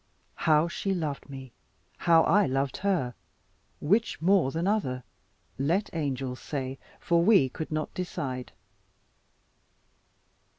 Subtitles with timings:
[0.49, 1.53] How she loved me,
[1.95, 3.13] how I loved her;
[3.79, 5.03] which more than other
[5.59, 8.51] let angels say; for we could not decide.